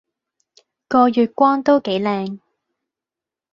[0.87, 2.39] 個月光都幾靚